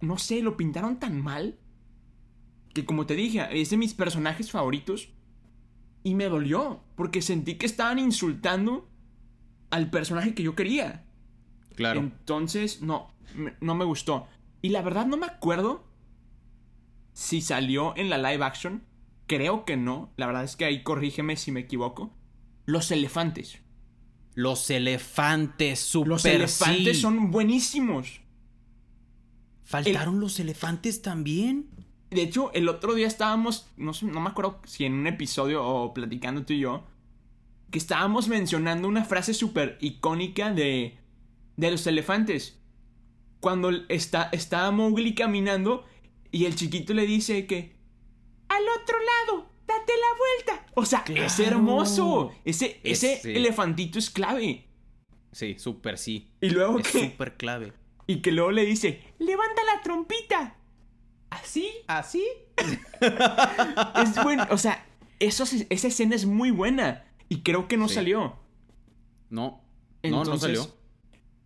[0.00, 1.56] no sé, lo pintaron tan mal
[2.74, 5.10] que como te dije, es de mis personajes favoritos
[6.02, 8.90] y me dolió porque sentí que estaban insultando
[9.70, 11.06] al personaje que yo quería.
[11.74, 12.00] Claro.
[12.00, 14.26] Entonces, no, me- no me gustó.
[14.62, 15.84] Y la verdad no me acuerdo
[17.12, 18.82] si salió en la live action.
[19.26, 20.12] Creo que no.
[20.16, 22.12] La verdad es que ahí corrígeme si me equivoco.
[22.66, 23.58] Los elefantes.
[24.34, 27.02] Los elefantes, super Los elefantes sí.
[27.02, 28.20] son buenísimos.
[29.64, 31.68] ¿Faltaron los elefantes también?
[32.10, 35.64] De hecho, el otro día estábamos, no, sé- no me acuerdo si en un episodio
[35.66, 36.84] o platicando tú y yo,
[37.70, 40.98] que estábamos mencionando una frase súper icónica de,
[41.56, 42.58] de los elefantes.
[43.40, 45.84] Cuando está, está Mowgli caminando
[46.30, 47.76] y el chiquito le dice que...
[48.48, 50.18] Al otro lado, date la
[50.56, 50.66] vuelta.
[50.74, 52.32] O sea, es hermoso.
[52.44, 54.66] Ese, ese Ese- elefantito es clave.
[55.32, 56.30] Sí, súper sí.
[56.40, 57.10] Y luego Es que...
[57.10, 57.72] súper clave.
[58.06, 60.56] Y que luego le dice, levanta la trompita.
[61.30, 61.68] ¿Así?
[61.86, 62.24] ¿Así?
[64.02, 64.86] Es bueno, o sea,
[65.18, 67.04] eso, es- esa escena es muy buena.
[67.28, 67.94] Y creo que no Sí.
[67.94, 68.36] salió.
[69.30, 69.62] No.
[70.02, 70.66] no, no salió.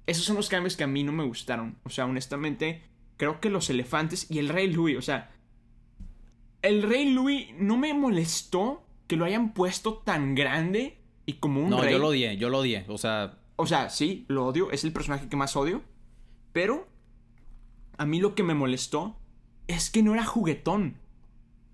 [0.09, 1.77] Esos son los cambios que a mí no me gustaron.
[1.85, 2.83] O sea, honestamente,
[3.17, 5.31] creo que los elefantes y el rey Louis, o sea,
[6.63, 11.71] el rey Louis no me molestó que lo hayan puesto tan grande y como un
[11.71, 11.93] No, rey.
[11.93, 12.85] yo lo odié, yo lo odié.
[12.89, 15.83] O sea, O sea, sí, lo odio, es el personaje que más odio.
[16.53, 16.89] Pero
[17.99, 19.17] a mí lo que me molestó
[19.67, 20.97] es que no era juguetón.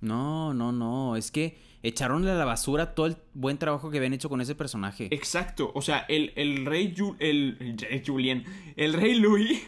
[0.00, 1.14] no, no, no.
[1.16, 4.54] Es que echaron a la basura todo el buen trabajo que habían hecho con ese
[4.56, 5.08] personaje.
[5.12, 8.44] Exacto, o sea, el, el rey Ju- el, Julien,
[8.76, 9.62] el rey Louis,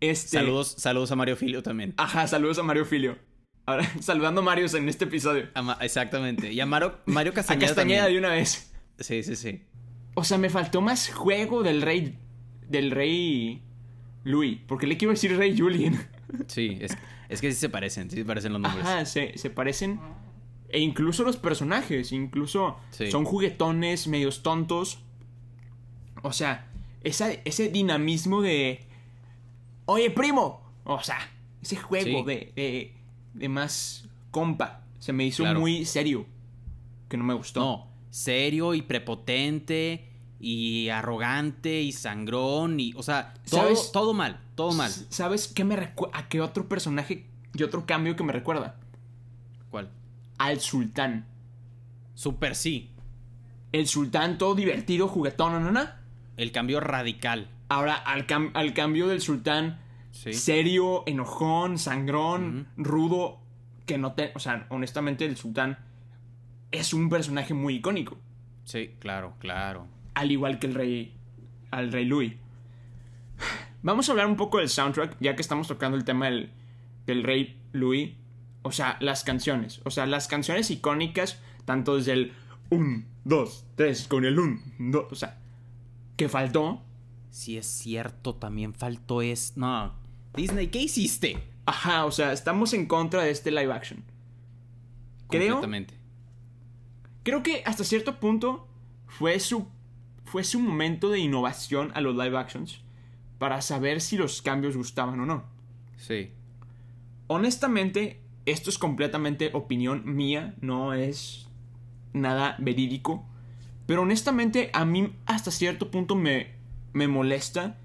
[0.00, 0.38] este...
[0.38, 1.94] Saludos, saludos a Mario Filio también.
[1.96, 3.16] Ajá, saludos a Mario Filio.
[3.66, 5.48] Ahora, saludando a Mario en este episodio.
[5.80, 6.52] Exactamente.
[6.52, 8.72] Y a Mario, Mario A Castañeda, Castañeda de una vez.
[8.98, 9.62] Sí, sí, sí.
[10.14, 12.18] O sea, me faltó más juego del rey.
[12.68, 13.62] Del rey.
[14.24, 14.58] Louis.
[14.66, 15.98] Porque le quiero decir rey Julien.
[16.48, 16.96] Sí, es,
[17.28, 18.84] es que sí se parecen, sí se parecen los nombres.
[18.84, 20.00] Ajá, se, se parecen.
[20.72, 22.10] E incluso los personajes.
[22.12, 23.10] Incluso Sí.
[23.10, 24.98] son juguetones, medios tontos.
[26.22, 26.70] O sea,
[27.02, 28.86] esa, ese dinamismo de.
[29.86, 30.62] Oye, primo.
[30.84, 31.18] O sea,
[31.62, 32.26] ese juego Sí.
[32.26, 32.94] de, de.
[33.34, 34.82] de más compa.
[34.98, 35.60] Se me hizo Claro.
[35.60, 36.26] muy serio.
[37.08, 37.60] Que no me gustó.
[37.60, 40.08] No, serio y prepotente
[40.40, 43.90] y arrogante y sangrón y, o sea, todo, ¿Sabes?
[43.92, 44.90] todo mal, todo mal.
[44.90, 46.18] ¿Sabes qué me recuerda?
[46.18, 48.76] ¿A qué otro personaje y otro cambio que me recuerda?
[50.42, 51.26] Al sultán.
[52.14, 52.90] Super sí.
[53.70, 55.70] El sultán todo divertido, juguetón, ¿no?
[55.72, 55.88] no?
[56.36, 57.48] El cambio radical.
[57.68, 59.78] Ahora, al, cam- al cambio del sultán
[60.10, 60.34] Sí.
[60.34, 63.38] serio, enojón, sangrón, rudo,
[63.86, 64.32] que no te...
[64.34, 65.78] O sea, honestamente el sultán
[66.70, 68.18] es un personaje muy icónico.
[68.64, 69.86] Sí, claro, claro.
[70.14, 71.16] Al igual que el rey...
[71.70, 72.34] Al rey Louis.
[73.82, 76.50] Vamos a hablar un poco del soundtrack, ya que estamos tocando el tema del,
[77.06, 78.10] del rey Louis.
[78.62, 79.80] O sea, las canciones.
[79.84, 82.32] O sea, las canciones icónicas, tanto desde el
[82.70, 85.06] 1, 2, 3, con el 1, 2.
[85.10, 85.38] O sea,
[86.16, 86.82] que faltó.
[87.30, 89.56] Sí es cierto, también faltó es...
[89.56, 89.94] No,
[90.34, 91.42] Disney, ¿qué hiciste?
[91.66, 94.04] Ajá, o sea, estamos en contra de este live action.
[95.28, 95.94] Creo, Completamente.
[97.22, 98.68] creo que hasta cierto punto
[99.06, 99.66] fue su,
[100.24, 102.82] fue su momento de innovación a los live actions
[103.38, 105.44] para saber si los cambios gustaban o no.
[105.96, 106.32] Sí.
[107.28, 111.48] Honestamente, esto es completamente opinión mía, no es
[112.12, 113.24] nada verídico.
[113.86, 116.52] Pero honestamente, a mí hasta cierto punto me,
[116.92, 117.76] me molesta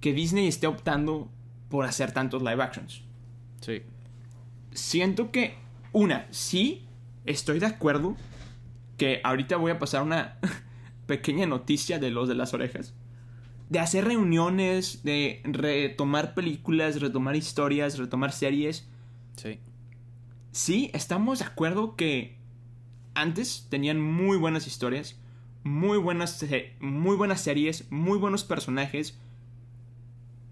[0.00, 1.30] que Disney esté optando
[1.68, 3.02] por hacer tantos live actions.
[3.60, 3.82] Sí.
[4.72, 5.54] Siento que,
[5.92, 6.84] una, sí,
[7.24, 8.16] estoy de acuerdo
[8.98, 10.38] que ahorita voy a pasar una
[11.06, 12.94] pequeña noticia de los de las orejas.
[13.70, 18.88] De hacer reuniones, de retomar películas, retomar historias, retomar series.
[19.36, 19.60] Sí.
[20.52, 22.36] Sí, estamos de acuerdo que
[23.14, 25.18] antes tenían muy buenas historias,
[25.64, 26.44] muy buenas,
[26.80, 29.18] muy buenas series, muy buenos personajes.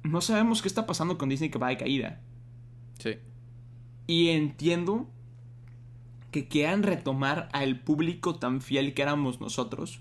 [0.02, 2.20] No sabemos qué está pasando con Disney que va de caída.
[2.98, 3.16] Sí.
[4.06, 5.08] Y entiendo
[6.30, 10.00] que quieran retomar al público tan fiel que éramos nosotros,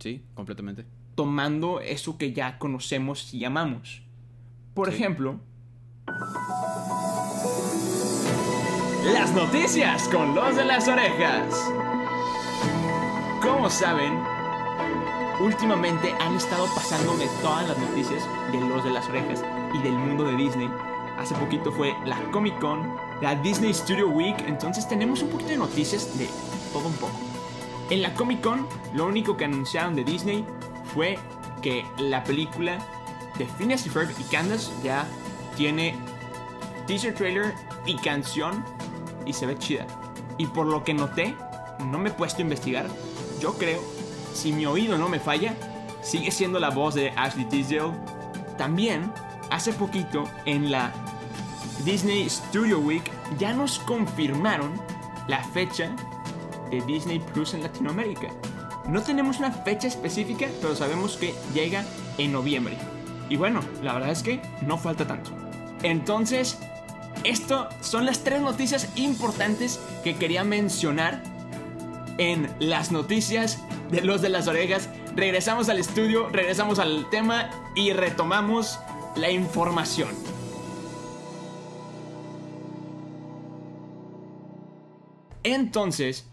[0.00, 0.86] Sí, completamente.
[1.14, 4.02] tomando eso que ya conocemos y amamos.
[4.74, 4.94] Por Sí.
[4.94, 5.40] ejemplo,
[9.12, 11.72] las noticias con los de las orejas.
[13.40, 14.18] Como saben,
[15.40, 19.42] últimamente han estado pasándome todas las noticias de los de las orejas
[19.72, 20.70] y del mundo de Disney.
[21.18, 25.58] Hace poquito fue la Comic Con, la Disney Studio Week, entonces tenemos un poquito de
[25.58, 26.28] noticias de
[26.72, 27.12] todo un poco.
[27.90, 30.44] En la Comic Con, lo único que anunciaron de Disney
[30.94, 31.18] fue
[31.62, 32.78] que la película
[33.38, 35.06] de Phineas y Ferb y Candace ya
[35.56, 35.94] tiene
[36.86, 37.54] teaser trailer
[37.86, 38.64] y canción
[39.28, 39.86] y se ve chida.
[40.38, 41.36] Y por lo que noté,
[41.84, 42.86] no me he puesto a investigar,
[43.40, 43.80] yo creo,
[44.34, 45.54] si mi oído no me falla,
[46.02, 47.92] sigue siendo la voz de Ashley Tisdale.
[48.56, 49.12] También,
[49.50, 50.92] hace poquito, en la
[51.84, 53.04] Disney Studio Week,
[53.38, 54.72] ya nos confirmaron
[55.28, 55.94] la fecha
[56.70, 58.28] de Disney Plus en Latinoamérica.
[58.88, 61.84] No tenemos una fecha específica, pero sabemos que llega
[62.16, 62.76] en noviembre.
[63.28, 65.30] Y bueno, la verdad es que no falta tanto.
[65.82, 66.58] Entonces,
[67.24, 71.22] esto son las tres noticias importantes que quería mencionar
[72.18, 74.88] en las noticias de los de las orejas.
[75.14, 78.78] Regresamos al estudio, regresamos al tema y retomamos
[79.16, 80.10] la información.
[85.42, 86.28] Entonces,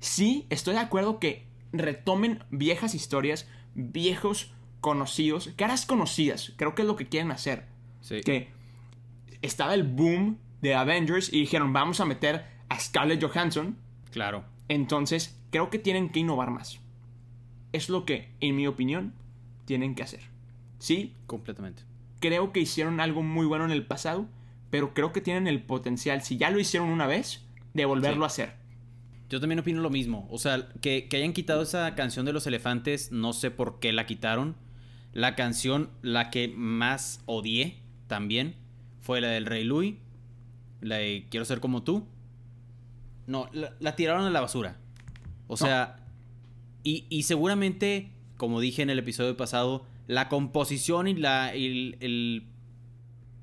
[0.00, 6.88] sí, estoy de acuerdo que retomen viejas historias, viejos conocidos, caras conocidas, creo que es
[6.88, 7.66] lo que quieren hacer.
[8.00, 8.20] Sí.
[8.22, 8.57] Que
[9.42, 13.76] estaba el boom de Avengers y dijeron, vamos a meter a Scarlett Johansson.
[14.10, 14.44] Claro.
[14.68, 16.80] Entonces, creo que tienen que innovar más.
[17.72, 19.14] Es lo que, en mi opinión,
[19.64, 20.20] tienen que hacer.
[20.78, 21.82] Sí, Completamente.
[22.20, 24.26] creo que hicieron algo muy bueno en el pasado,
[24.70, 28.42] pero creo que tienen el potencial, si ya lo hicieron una vez, de volverlo Sí.
[28.42, 28.58] a hacer.
[29.28, 30.26] Yo también opino lo mismo.
[30.30, 33.92] O sea, que, que hayan quitado esa canción de los elefantes, no sé por qué
[33.92, 34.56] la quitaron.
[35.12, 38.54] La canción, la que más odié también,
[39.00, 39.96] fue la del Rey Louis.
[40.80, 42.06] La de Quiero ser como tú.
[43.26, 44.78] No, la, la tiraron a la basura.
[45.46, 45.96] O sea,
[46.82, 51.96] y, y seguramente, como dije en el episodio pasado, la composición y la, y el,
[52.00, 52.46] el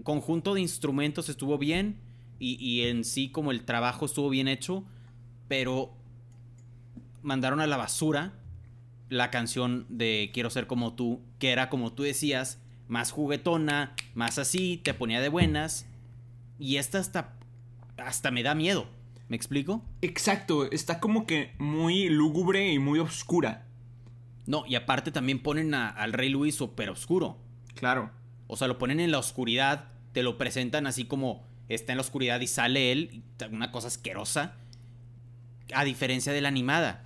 [0.04, 2.00] conjunto de instrumentos estuvo bien.
[2.40, 4.86] Y, y en sí, como el trabajo estuvo bien hecho
[5.48, 5.94] pero
[7.22, 8.34] mandaron a la basura
[9.10, 14.38] la canción de Quiero ser como tú, que era como tú decías, más juguetona, más
[14.38, 15.86] así, te ponía de buenas.
[16.60, 17.34] Y esta hasta,
[17.98, 18.88] hasta me da miedo.
[19.28, 19.84] ¿Me explico?
[20.02, 23.66] Exacto, está como que muy lúgubre y muy oscura.
[24.46, 27.38] No, y aparte también ponen a- al Rey Luis súper oscuro.
[27.74, 28.12] Claro.
[28.48, 32.02] O sea, lo ponen en la oscuridad, te lo presentan así como está en la
[32.04, 34.54] oscuridad y sale él, una cosa asquerosa.
[35.74, 37.04] A diferencia de la animada.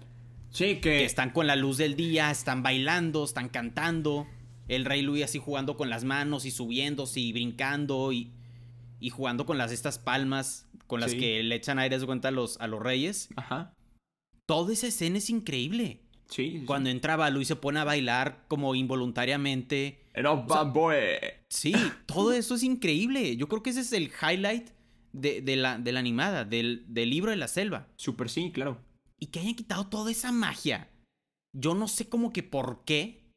[0.51, 1.05] Sí, que que...
[1.05, 4.27] están con la luz del día, están bailando, están cantando.
[4.69, 8.31] El rey Luis así jugando con las manos y subiéndose y brincando y,
[9.01, 11.17] y jugando con las estas palmas con las Sí.
[11.17, 13.29] que le echan aire de cuenta a los, a los reyes.
[13.35, 13.73] Ajá.
[14.47, 16.01] Toda esa escena es increíble.
[16.29, 16.59] Sí.
[16.59, 16.65] sí.
[16.65, 19.99] Cuando entra Balú y se pone a bailar como involuntariamente.
[20.13, 20.95] Era bad boy.
[21.49, 21.73] Sí,
[22.05, 23.35] todo eso es increíble.
[23.37, 24.69] Yo creo que ese es el highlight
[25.13, 27.87] de, de la, de la animada, del, del libro de la selva.
[27.95, 28.79] Super sí, claro.
[29.19, 30.89] y que hayan quitado toda esa magia.
[31.53, 33.28] Yo no sé como que por qué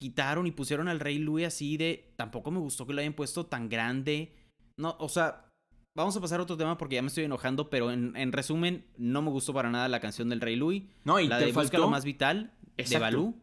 [0.00, 2.12] quitaron y pusieron al Rey Louis así de...
[2.16, 4.32] Tampoco me gustó que lo hayan puesto tan grande.
[4.76, 5.50] No, o sea,
[5.96, 8.86] vamos a pasar a otro tema porque ya me estoy enojando, pero en, en resumen,
[8.96, 10.84] no me gustó para nada la canción del Rey Louis.
[11.04, 11.78] No, y la te de Busca faltó...
[11.78, 13.00] lo más vital de Exacto.
[13.04, 13.42] Balú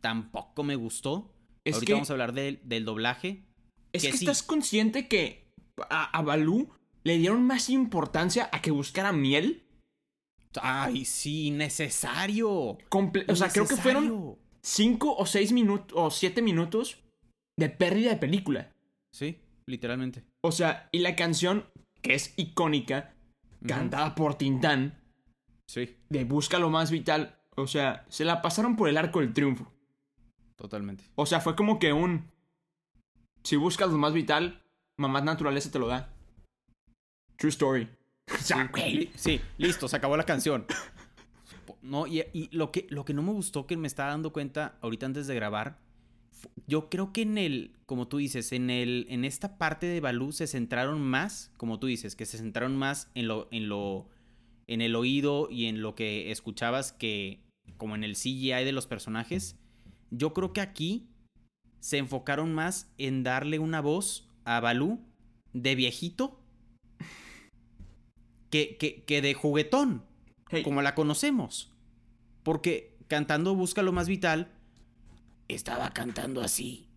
[0.00, 1.32] tampoco me gustó.
[1.64, 3.44] Es Ahorita que- vamos a hablar del- del doblaje.
[3.92, 4.24] Es que que, sí.
[4.24, 5.48] estás consciente que
[5.88, 6.68] a, a Balú
[7.02, 9.62] le dieron más importancia a que buscara miel.
[10.60, 12.78] Ay, sí, necesario.
[12.90, 14.86] Comple- o sea, creo que fueron Necesario.
[14.92, 16.98] cinco o seis minutos o siete minutos
[17.58, 18.72] de pérdida de película.
[19.12, 20.24] Sí, literalmente.
[20.42, 21.64] O sea, y la canción,
[22.02, 23.14] que es icónica,
[23.66, 25.00] cantada por Tintán,
[25.68, 29.32] Sí, de Busca lo más vital, o sea, se la pasaron por el arco del
[29.32, 29.72] triunfo.
[30.56, 31.04] totalmente.
[31.16, 32.30] O sea, fue como que un...
[33.42, 34.62] Si buscas lo más vital,
[34.98, 36.12] mamá naturaleza te lo da.
[37.36, 37.88] True story.
[38.76, 40.66] Li- Sí, listo, se acabó la canción.
[41.82, 45.06] No, y, lo, que, lo que no me gustó que me estaba dando cuenta ahorita
[45.06, 45.78] antes de grabar,
[46.66, 50.32] yo creo que en el, como tú dices, en el, en esta parte de Balú
[50.32, 54.08] se centraron más, como tú dices, que se centraron más en lo, en lo,
[54.66, 57.40] en el oído y en lo que escuchabas que,
[57.76, 59.56] como en el CGI de los personajes.
[60.10, 61.08] Yo creo que aquí
[61.80, 65.00] se enfocaron más en darle una voz a Balú
[65.52, 66.40] de viejito
[68.50, 70.04] que, que, que de juguetón,
[70.50, 71.72] Hey, como la conocemos.
[72.42, 74.52] Porque cantando Busca lo más vital,
[75.48, 76.88] estaba cantando así,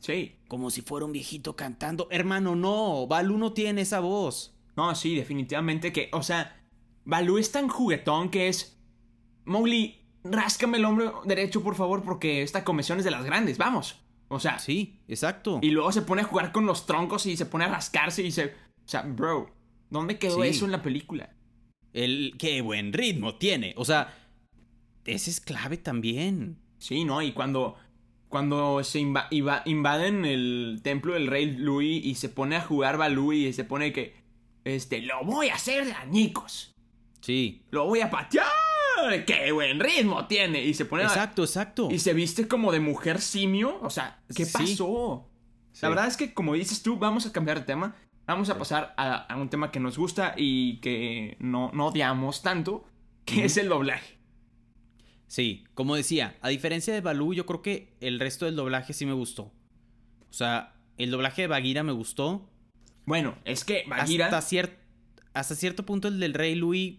[0.00, 0.36] sí.
[0.48, 2.08] como si fuera un viejito cantando.
[2.10, 4.54] Hermano, no, Balú no tiene esa voz.
[4.76, 6.60] No, sí, definitivamente que, o sea,
[7.04, 8.78] Balú es tan juguetón que es...
[9.44, 13.96] Mowgli, ráscame el hombro derecho, por favor, porque esta comisión es de las grandes, vamos.
[14.28, 15.58] O sea, Sí, exacto.
[15.62, 18.30] y luego se pone a jugar con los troncos y se pone a rascarse y
[18.30, 18.46] se...
[18.46, 19.50] O sea, bro,
[19.90, 20.48] ¿dónde quedó Sí.
[20.48, 21.34] eso en la película?
[21.92, 23.74] El qué buen ritmo tiene.
[23.76, 24.14] O sea,
[25.04, 26.58] ese es clave también.
[26.78, 27.22] Sí, ¿no?
[27.22, 27.76] Y cuando,
[28.28, 32.98] cuando se inva- iba- invaden el templo del rey Louis y se pone a jugar
[32.98, 34.14] Balú y se pone que,
[34.64, 36.72] este, lo voy a hacer de añicos.
[37.20, 37.62] Sí.
[37.70, 38.46] Lo voy a patear.
[39.26, 40.62] ¡Qué buen ritmo tiene!
[40.64, 41.88] Y se pone a- Exacto, exacto.
[41.90, 43.78] Y se viste como de mujer simio.
[43.80, 44.52] O sea, ¿qué Sí.
[44.52, 45.28] pasó?
[45.72, 45.78] Sí.
[45.82, 47.96] La verdad es que, como dices tú, vamos a cambiar de tema.
[48.28, 52.42] Vamos a pasar a, a un tema que nos gusta y que no, no odiamos
[52.42, 52.84] tanto,
[53.24, 54.18] que es el doblaje.
[55.26, 59.06] Sí, como decía, a diferencia de Balú, yo creo que el resto del doblaje sí
[59.06, 59.44] me gustó.
[60.30, 62.50] O sea, el doblaje de Bagheera me gustó.
[63.06, 64.26] Bueno, es que Bagheera...
[64.26, 64.76] Hasta, cier-
[65.32, 66.98] hasta cierto punto el del Rey Louis,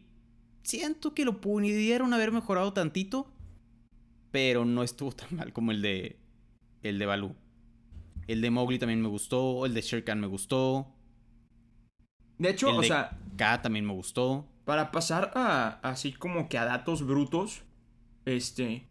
[0.64, 3.32] siento que lo pudieron haber mejorado tantito,
[4.32, 6.20] pero no estuvo tan mal como el de
[6.82, 7.36] el de Balú.
[8.28, 10.96] El de Mowgli también me gustó, el de Shere Khan me gustó,
[12.40, 14.48] De hecho, el o de sea, K también me gustó.
[14.66, 17.62] para pasar a así como que a datos brutos,
[18.26, 18.88] este...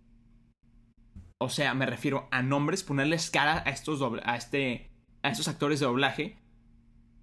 [1.41, 4.91] O sea, me refiero a nombres, ponerles cara a estos, a este,
[5.23, 6.39] a estos actores de doblaje.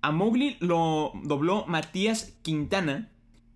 [0.02, 3.12] A Mowgli lo dobló Matías Quintana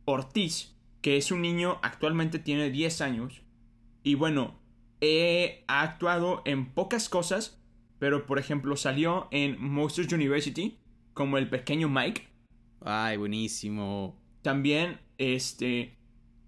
[0.05, 3.41] Ortiz, que es un niño, actualmente tiene 10 años.
[4.03, 4.59] Y bueno,
[5.67, 7.61] ha actuado en pocas cosas,
[7.99, 10.77] pero por ejemplo salió en Monsters University
[11.13, 12.28] como el pequeño Mike.
[12.81, 14.15] Ay, buenísimo.
[14.41, 15.97] También este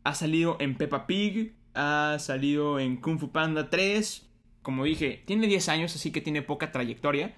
[0.03, 4.27] ha salido en Peppa Pig, ha salido en Kung Fu Panda 3.
[4.61, 7.35] Como dije, tiene 10 años, así que tiene poca trayectoria.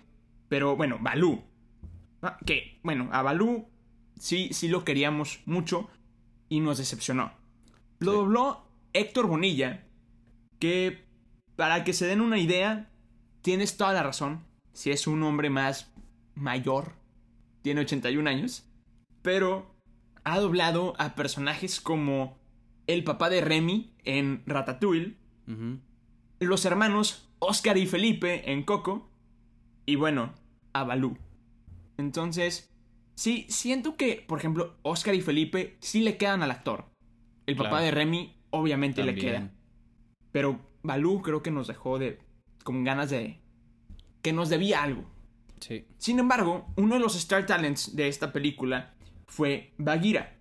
[0.49, 1.43] Pero bueno, Balú.
[2.21, 3.67] Ah, que, bueno, a Balú
[4.19, 5.89] sí, sí lo queríamos mucho
[6.49, 7.33] y nos decepcionó.
[7.99, 9.85] Lo dobló Héctor Bonilla,
[10.59, 11.03] que
[11.55, 12.91] para que se den una idea,
[13.41, 14.43] tienes toda la razón.
[14.73, 15.91] Si es un hombre más
[16.35, 16.93] mayor,
[17.61, 18.65] tiene 81 años,
[19.23, 19.75] pero
[20.23, 22.37] ha doblado a personajes como
[22.85, 25.17] el papá de Remy en Ratatouille,
[26.39, 29.09] los hermanos Oscar y Felipe en Coco,
[29.85, 30.33] y bueno,
[30.73, 31.17] a Balú.
[31.97, 32.73] Entonces,
[33.15, 36.85] sí, siento que, por ejemplo, Oscar y Felipe sí le quedan al actor.
[37.45, 39.51] El papá de Remy obviamente le queda.
[40.31, 42.19] Pero Balú creo que nos dejó de
[42.63, 43.41] con ganas de
[44.21, 45.03] que nos debía algo.
[45.59, 45.85] Sí.
[45.97, 48.92] Sin embargo, uno de los Star Talents de esta película
[49.27, 50.39] fue Bagheera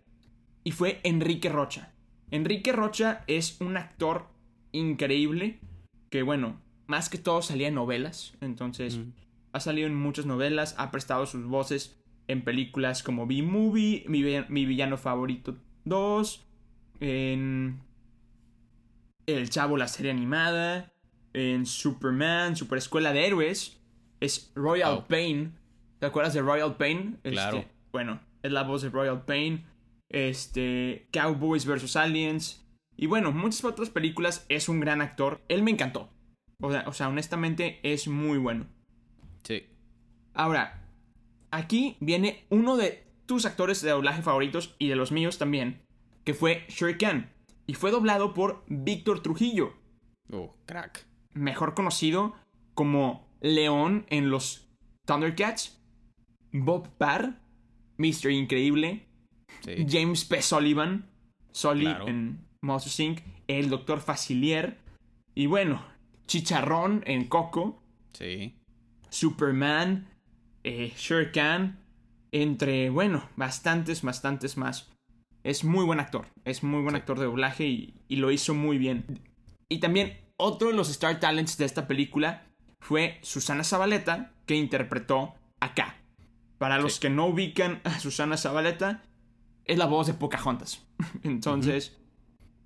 [0.65, 1.93] y fue Enrique Rocha.
[2.31, 4.27] Enrique Rocha es un actor
[4.73, 5.61] increíble
[6.11, 9.01] que, bueno, más que todo salía en novelas, entonces
[9.53, 14.97] ha salido en muchas novelas, ha prestado sus voces en películas como B-Movie, mi, villano
[14.97, 16.47] favorito 2,
[17.01, 17.81] en
[19.27, 20.93] El Chavo, la serie animada,
[21.33, 23.81] en Superman, Super Escuela de Héroes,
[24.21, 25.05] es Royal oh.
[25.07, 25.55] Pain.
[25.99, 27.19] ¿Te acuerdas de Royal Pain?
[27.23, 27.59] Claro.
[27.59, 29.67] Este, bueno, es la voz de Royal Pain
[30.13, 31.97] este, Cowboys vs.
[31.97, 32.65] Aliens,
[32.97, 36.11] y bueno, muchas otras películas, es un gran actor, él me encantó.
[36.61, 38.67] O sea, o sea, honestamente es muy bueno.
[39.43, 39.67] Sí.
[40.35, 40.87] Ahora,
[41.51, 45.83] aquí viene uno de tus actores de doblaje favoritos y de los míos también,
[46.25, 47.33] que fue Shere Khan,
[47.67, 49.75] y fue doblado por Víctor Trujillo.
[50.31, 51.07] Oh, crack.
[51.33, 52.35] Mejor conocido
[52.75, 54.69] como León en los
[55.07, 55.83] Thundercats,
[56.53, 57.42] Bob Parr,
[57.99, 58.31] Mr.
[58.31, 59.07] Increíble,
[59.89, 60.43] James P.
[60.43, 61.09] Sullivan,
[61.53, 64.79] Sully en Monster Inc., el Doctor Facilier,
[65.35, 65.85] y bueno,
[66.27, 68.57] Chicharrón en Coco, sí.
[69.11, 70.09] Superman,
[70.65, 70.93] eh,
[71.33, 71.79] Khan,
[72.33, 74.91] entre, bueno, bastantes, bastantes más.
[75.45, 78.79] Es muy buen actor, es muy buen actor de doblaje y, y lo hizo muy
[78.79, 79.21] bien.
[79.69, 82.47] Y también otro de los Star Talents de esta película
[82.81, 86.02] fue Susana Zabaleta, que interpretó acá.
[86.63, 89.03] Para los que no ubican a Susana Zabaleta,
[89.65, 90.87] es la voz de Pocahontas.
[91.25, 91.99] Entonces,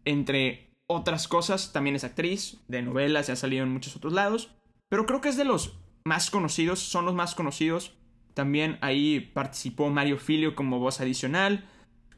[0.05, 4.51] entre otras cosas, también es actriz de novelas y ha salido en muchos otros lados.
[4.91, 7.97] Pero creo que es de los más conocidos, son los más conocidos.
[8.35, 11.67] También ahí participó Mario Filio como voz adicional,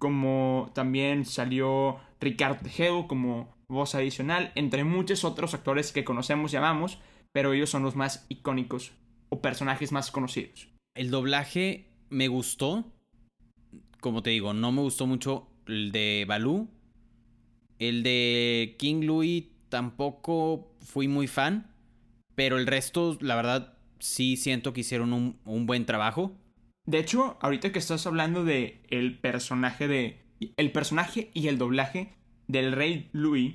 [0.01, 6.57] como también salió Ricardo Tejero como voz adicional, entre muchos otros actores que conocemos y
[6.57, 6.99] amamos,
[7.31, 8.91] pero ellos son los más icónicos
[9.29, 10.77] o personajes más conocidos.
[10.99, 12.85] El doblaje me gustó,
[14.01, 16.69] como te digo, no me gustó mucho el de Balú.
[17.79, 21.73] El de King Louis tampoco fui muy fan.
[22.35, 26.33] Pero el resto, la verdad, sí siento que hicieron un, buen trabajo.
[26.85, 30.21] De hecho, ahorita que estás hablando de el personaje de.
[30.57, 32.17] El personaje y el doblaje
[32.49, 33.55] del Rey Louis.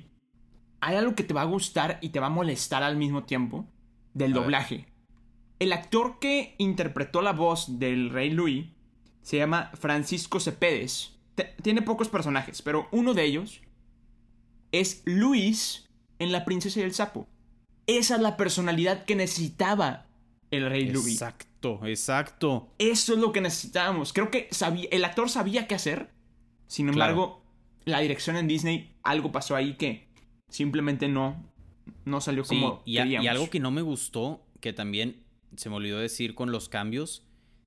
[0.80, 3.68] Hay algo que te va a gustar y te va a molestar al mismo tiempo.
[4.14, 4.93] Del doblaje.
[5.64, 8.66] El actor que interpretó la voz del Rey Louis
[9.22, 11.12] se llama Francisco Cepedes.
[11.62, 13.62] tiene pocos personajes, pero uno de ellos
[14.72, 17.26] es Luis en La Princesa y el Sapo.
[17.86, 20.04] Esa es la personalidad que necesitaba
[20.50, 21.14] el rey Luis.
[21.14, 22.68] Exacto, exacto.
[22.76, 24.12] Eso es lo que necesitábamos.
[24.12, 26.10] Creo que sabía, el actor sabía qué hacer.
[26.66, 27.42] Sin embargo,
[27.86, 30.08] la dirección en Disney, algo pasó ahí que
[30.50, 31.42] simplemente no,
[32.04, 35.23] no salió como y, y algo que no me gustó, que también
[35.56, 37.26] se me olvidó decir con los cambios,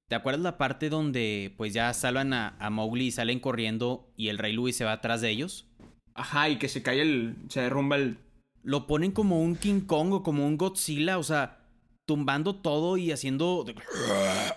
[0.09, 4.37] ¿Te acuerdas la parte donde pues ya salvan a, Mowgli y salen corriendo y el
[4.37, 5.67] rey Louis se va atrás de ellos?
[6.13, 7.35] Ajá, y que se cae el...
[7.49, 8.17] se derrumba el...
[8.63, 11.59] Lo ponen como un King Kong o como un Godzilla, o sea,
[12.05, 13.65] tumbando todo y haciendo...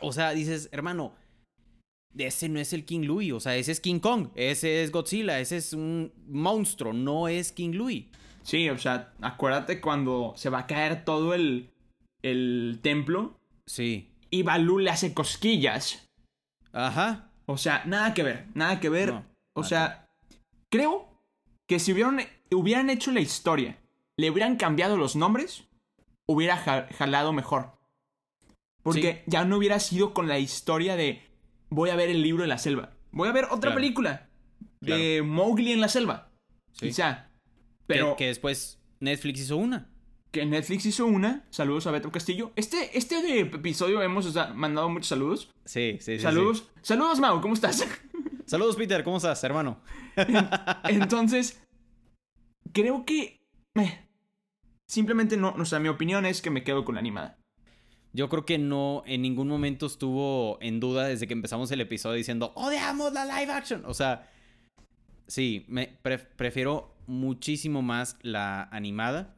[0.00, 1.14] O sea, dices, hermano,
[2.16, 5.40] ese no es el King Louis, o sea, ese es King Kong, ese es Godzilla,
[5.40, 8.06] ese es un monstruo, no es King Louis.
[8.44, 11.70] Sí, o sea, acuérdate cuando se va a caer todo el,
[12.22, 13.38] el templo.
[13.66, 16.08] Sí y Balú le hace cosquillas.
[16.72, 17.30] Ajá.
[17.46, 19.12] O sea, nada que ver, nada que ver.
[19.54, 20.08] o sea,
[20.70, 21.20] creo
[21.68, 22.20] que si hubieran,
[22.52, 23.78] hubieran hecho la historia,
[24.16, 25.64] le hubieran cambiado los nombres,
[26.26, 27.72] hubiera ja- jalado mejor.
[28.82, 31.22] Porque ya no hubiera sido con la historia de
[31.68, 32.92] voy a ver el libro de la selva.
[33.10, 33.74] Voy a ver otra Claro.
[33.74, 34.28] película
[34.80, 36.30] de Mowgli en la selva.
[36.72, 36.86] Sí.
[36.86, 37.26] Quizá.
[37.34, 39.89] Que- Pero que, después Netflix hizo una.
[40.30, 41.44] Que Netflix hizo una.
[41.50, 42.52] Saludos a Beto Castillo.
[42.56, 45.50] Este, este de episodio hemos o sea, mandado muchos saludos.
[45.64, 46.20] Sí, sí, sí.
[46.20, 46.68] saludos.
[46.82, 47.86] Saludos, Mau, ¿cómo estás?
[48.46, 49.80] Saludos, Peter, ¿cómo estás, hermano?
[50.88, 51.62] Entonces,
[52.72, 53.40] creo que.
[53.76, 54.08] eh,
[54.88, 55.54] simplemente no.
[55.56, 57.38] O sea, mi opinión es que me quedo con la animada.
[58.12, 62.16] Yo creo que no en ningún momento estuvo en duda desde que empezamos el episodio
[62.16, 63.84] diciendo odiamos la live action.
[63.86, 64.28] O sea,
[65.28, 69.36] sí, me pre- prefiero muchísimo más la animada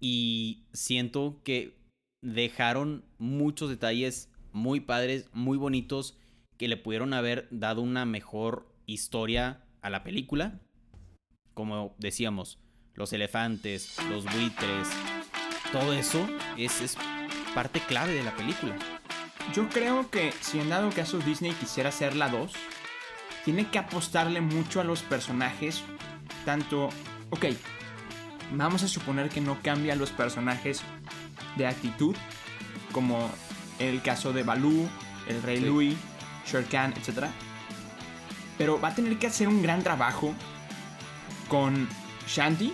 [0.00, 1.76] y siento que
[2.22, 6.18] dejaron muchos detalles muy padres, muy bonitos
[6.56, 10.60] que le pudieron haber dado una mejor historia a la película.
[11.54, 12.58] Como decíamos,
[12.94, 14.88] los elefantes, los buitres,
[15.72, 16.26] todo eso
[16.56, 16.96] es, es
[17.54, 18.76] parte clave de la película.
[19.54, 22.52] Yo creo que si en dado caso Disney quisiera hacer la 2,
[23.44, 25.82] tiene que apostarle mucho a los personajes.
[26.44, 26.88] Tanto.
[27.30, 27.46] Ok.
[28.52, 30.82] Vamos a suponer que no cambia los personajes
[31.56, 32.16] de actitud.
[32.92, 33.30] Como
[33.78, 34.88] el caso de Baloo,
[35.28, 35.64] el Rey Sí.
[35.64, 35.96] Louis,
[36.46, 37.26] Shere Khan, etc.
[38.58, 40.34] Pero va a tener que hacer un gran trabajo
[41.48, 41.88] con
[42.26, 42.72] Shanti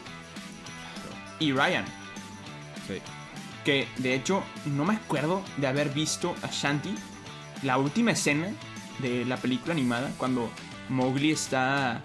[1.39, 1.85] y Ryan.
[2.87, 3.01] Sí.
[3.64, 6.95] Que de hecho no me acuerdo de haber visto a Shanti
[7.62, 8.49] la última escena
[8.99, 10.51] de la película animada cuando
[10.89, 12.01] Mowgli está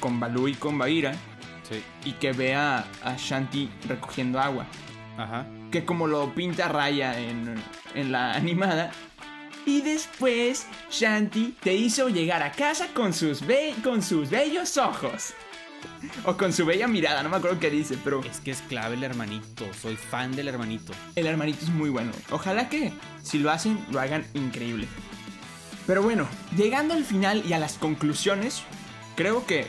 [0.00, 1.14] con Baloo y con Bagheera
[1.72, 1.82] Sí.
[2.04, 4.66] y que ve a, a Shanti recogiendo agua.
[5.16, 5.46] Ajá.
[5.70, 7.54] Que como lo pinta Raya en,
[7.94, 8.90] en la animada.
[9.64, 15.34] Y después Shanti te hizo llegar a casa con sus, be- con sus bellos ojos.
[16.24, 18.94] O con su bella mirada, no me acuerdo qué dice, pero Es que es clave
[18.94, 19.64] el hermanito.
[19.80, 20.92] Soy fan del hermanito.
[21.16, 22.12] El hermanito es muy bueno.
[22.30, 22.92] Ojalá que
[23.22, 24.86] si lo hacen, lo hagan increíble.
[25.86, 28.62] Pero bueno, llegando al final y a las conclusiones,
[29.16, 29.66] creo que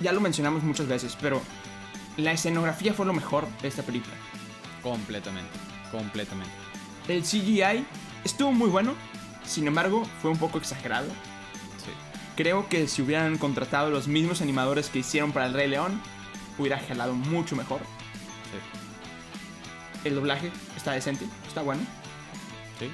[0.00, 1.42] ya lo mencionamos muchas veces, pero
[2.16, 4.14] la escenografía fue lo mejor de esta película.
[4.82, 5.50] Completamente.
[5.90, 6.52] Completamente.
[7.08, 7.84] El CGI
[8.24, 8.94] estuvo muy bueno,
[9.44, 11.08] sin embargo, fue un poco exagerado.
[11.08, 11.90] Sí.
[12.36, 16.00] Creo que si hubieran contratado los mismos animadores que hicieron para El Rey León,
[16.58, 17.80] hubiera jalado mucho mejor.
[17.80, 18.58] Sí.
[20.08, 21.82] El doblaje está decente, está bueno,
[22.78, 22.90] Sí.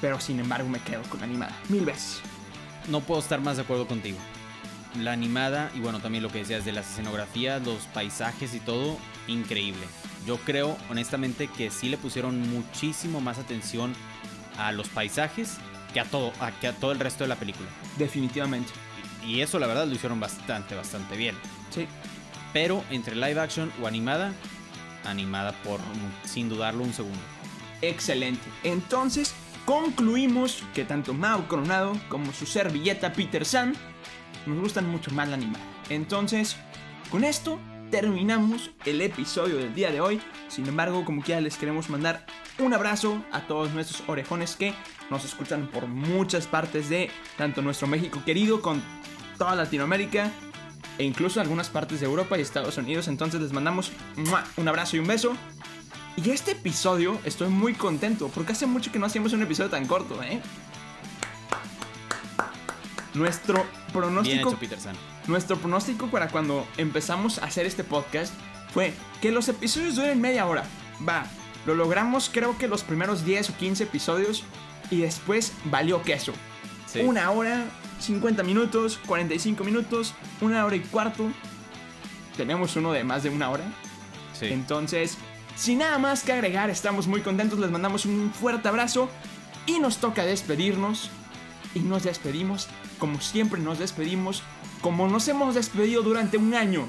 [0.00, 2.20] pero sin embargo me quedo con animada, mil veces.
[2.88, 4.18] No puedo estar más de acuerdo contigo.
[5.00, 8.96] La animada y bueno, también lo que decías de las escenografías, los paisajes y todo,
[9.26, 9.82] increíble.
[10.26, 13.92] Yo creo honestamente que sí le pusieron muchísimo más atención
[14.56, 15.58] a los paisajes
[15.92, 17.68] que a todo, a, que a todo el resto de la película.
[17.98, 18.72] Definitivamente.
[19.26, 21.36] Y, eso la verdad lo hicieron bastante, bastante bien.
[21.70, 21.86] Sí.
[22.52, 24.32] Pero entre live action o animada,
[25.04, 25.80] animada por
[26.24, 27.20] sin dudarlo un segundo.
[27.80, 28.44] Excelente.
[28.62, 29.34] Entonces,
[29.64, 33.74] concluimos que tanto Mao Coronado como su servilleta Peter San
[34.46, 35.64] nos gustan mucho más la animada.
[35.88, 36.56] Entonces,
[37.10, 37.58] con esto
[37.90, 40.20] terminamos el episodio del día de hoy.
[40.48, 42.26] Sin embargo, como quiera, les queremos mandar
[42.58, 44.74] un abrazo a todos nuestros orejones que
[45.10, 48.82] nos escuchan por muchas partes de tanto nuestro México querido con
[49.38, 50.30] toda Latinoamérica
[50.98, 53.08] e incluso algunas partes de Europa y Estados Unidos.
[53.08, 53.92] Entonces les mandamos
[54.56, 55.36] un abrazo y un beso.
[56.16, 59.86] Y este episodio estoy muy contento porque hace mucho que no hacíamos un episodio tan
[59.86, 60.40] corto, ¿eh?
[63.14, 64.76] Nuestro Bien pronóstico, hecho,
[65.28, 68.34] nuestro pronóstico para cuando empezamos a hacer este podcast
[68.72, 68.92] fue
[69.22, 70.64] que los episodios duren media hora.
[71.08, 71.26] Va,
[71.64, 74.44] lo logramos creo que los primeros 10 o 15 episodios
[74.90, 76.32] y después valió queso.
[76.86, 77.00] Sí.
[77.00, 77.64] Una hora,
[78.00, 81.30] 50 minutos, 45 minutos, una hora y cuarto.
[82.36, 83.64] Tenemos uno de más de una hora.
[84.38, 84.46] Sí.
[84.46, 85.16] Entonces,
[85.56, 89.08] sin nada más que agregar, estamos muy contentos, les mandamos un fuerte abrazo
[89.66, 91.10] y nos toca despedirnos.
[91.74, 92.68] Y nos despedimos
[92.98, 94.42] como siempre nos despedimos,
[94.80, 96.88] como nos hemos despedido durante un año.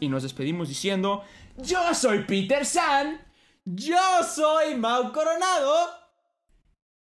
[0.00, 1.24] Y nos despedimos diciendo,
[1.56, 3.20] yo soy Peter San
[3.64, 3.96] Yo
[4.34, 5.90] soy Mau Coronado.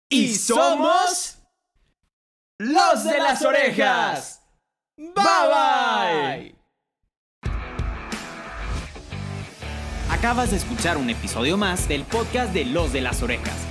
[0.10, 1.38] y somos
[2.60, 4.43] los de las orejas.
[4.97, 6.56] Bye bye.
[10.12, 13.70] Acabas de escuchar un episodio más del podcast de Los de las Orejas.